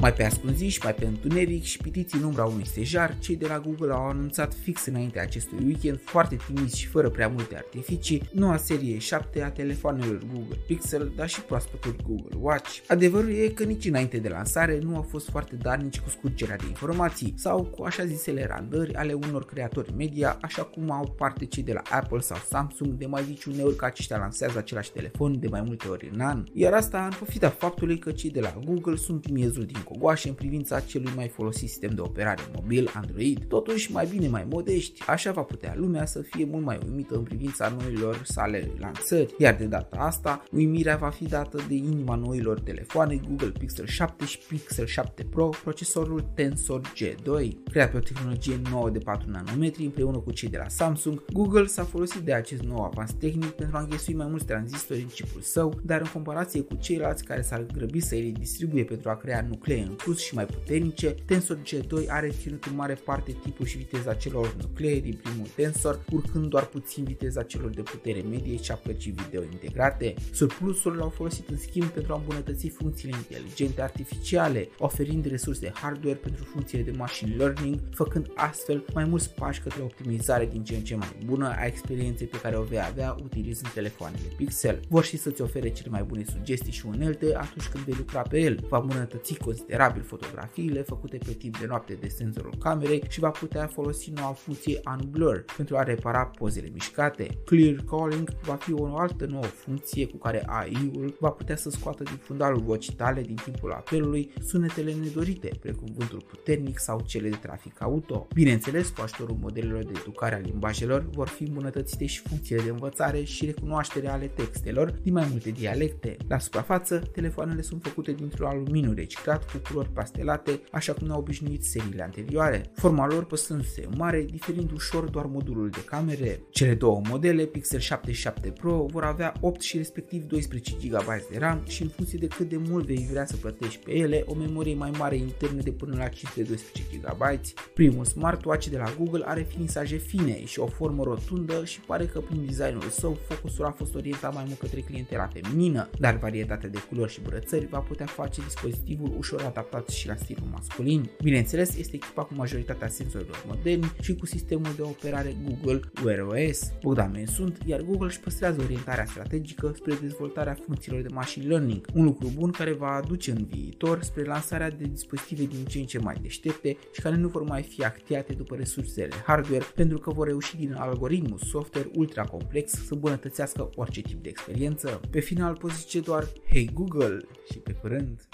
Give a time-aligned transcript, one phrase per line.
[0.00, 3.58] Mai pe ascunziși, mai pe întuneric și pitiți în umbra unui stejar, cei de la
[3.58, 8.56] Google au anunțat fix înainte acestui weekend, foarte timizi și fără prea multe artificii, noua
[8.56, 12.78] serie 7 a telefonelor Google Pixel, dar și proaspătul Google Watch.
[12.86, 16.66] Adevărul e că nici înainte de lansare nu au fost foarte darnici cu scurgerea de
[16.68, 21.62] informații sau cu așa zisele randări ale unor creatori media, așa cum au parte cei
[21.62, 25.48] de la Apple sau Samsung de mai zici uneori că aceștia lansează același telefon de
[25.48, 26.44] mai multe ori în an.
[26.52, 30.34] Iar asta în pofida faptului că cei de la Google sunt miezul din cogoașe în
[30.34, 33.44] privința celui mai folosit sistem de operare mobil Android.
[33.44, 37.22] Totuși, mai bine mai modești, așa va putea lumea să fie mult mai uimită în
[37.22, 39.34] privința noilor sale lansări.
[39.38, 44.24] Iar de data asta, uimirea va fi dată de inima noilor telefoane Google Pixel 7
[44.24, 47.48] și Pixel 7 Pro, procesorul Tensor G2.
[47.70, 51.66] Creat pe o tehnologie nouă de 4 nanometri împreună cu cei de la Samsung, Google
[51.66, 55.40] s-a folosit de acest nou avans tehnic pentru a înghesui mai mulți tranzistori în chipul
[55.40, 59.46] său, dar în comparație cu ceilalți care s-ar grăbi să îi distribuie pentru a crea
[59.48, 63.76] nuclee în plus și mai puternice, Tensor G2 are ținut în mare parte tipul și
[63.76, 68.70] viteza celor nuclee din primul Tensor, urcând doar puțin viteza celor de putere medie și
[68.70, 70.14] a plăcii video integrate.
[70.32, 76.44] Surplusul l-au folosit în schimb pentru a îmbunătăți funcțiile inteligente artificiale, oferind resurse hardware pentru
[76.44, 80.96] funcțiile de machine learning, făcând astfel mai mulți pași către optimizare din ce în ce
[80.96, 84.80] mai bună a experienței pe care o vei avea utilizând telefoanele Pixel.
[84.88, 88.40] Vor și să-ți ofere cele mai bune sugestii și unelte atunci când vei lucra pe
[88.40, 88.64] el.
[88.68, 89.32] Va îmbunătăți
[89.68, 94.32] considerabil fotografiile făcute pe timp de noapte de senzorul camerei și va putea folosi noua
[94.32, 97.26] funcție Unblur pentru a repara pozele mișcate.
[97.44, 102.02] Clear Calling va fi o altă nouă funcție cu care AI-ul va putea să scoată
[102.02, 107.36] din fundalul vocii tale din timpul apelului sunetele nedorite, precum vântul puternic sau cele de
[107.36, 108.26] trafic auto.
[108.34, 113.22] Bineînțeles, cu ajutorul modelelor de educare a limbajelor vor fi îmbunătățite și funcțiile de învățare
[113.22, 116.16] și recunoaștere ale textelor din mai multe dialecte.
[116.28, 121.64] La suprafață, telefoanele sunt făcute dintr-un aluminiu reciclat cu culori pastelate, așa cum ne-au obișnuit
[121.64, 122.70] seriile anterioare.
[122.74, 126.40] Forma lor păstrându-se mare, diferind ușor doar modulul de camere.
[126.50, 131.06] Cele două modele, Pixel 7 și 7 Pro, vor avea 8 și respectiv 12 GB
[131.30, 134.22] de RAM și în funcție de cât de mult vei vrea să plătești pe ele,
[134.26, 137.40] o memorie mai mare internă de până la 512 GB.
[137.74, 142.20] Primul smartwatch de la Google are finisaje fine și o formă rotundă și pare că
[142.20, 146.78] prin designul său focusul a fost orientat mai mult către clientela feminină, dar varietatea de
[146.88, 151.10] culori și brățări va putea face dispozitivul ușor adaptat și la stilul masculin.
[151.22, 156.72] Bineînțeles, este echipat cu majoritatea senzorilor moderni și cu sistemul de operare Google Wear OS.
[156.82, 162.04] Bogdane sunt, iar Google își păstrează orientarea strategică spre dezvoltarea funcțiilor de machine learning, un
[162.04, 165.98] lucru bun care va aduce în viitor spre lansarea de dispozitive din ce în ce
[165.98, 170.26] mai deștepte și care nu vor mai fi actiate după resursele hardware pentru că vor
[170.26, 175.00] reuși din algoritmul software ultra complex să îmbunătățească orice tip de experiență.
[175.10, 177.18] Pe final pot zice doar Hey Google
[177.50, 178.28] și pe curând!